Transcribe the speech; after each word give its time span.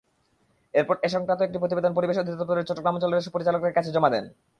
এরপর 0.73 0.95
এ-সংক্রান্ত 1.03 1.41
একটি 1.43 1.57
প্রতিবেদন 1.57 1.91
পরিবেশ 1.93 2.17
অধিদপ্তরের 2.17 2.67
চট্টগ্রাম 2.67 2.95
অঞ্চলের 2.95 3.33
পরিচালকের 3.33 3.75
কাছে 3.75 3.93
জমা 3.95 4.09
দেন। 4.09 4.25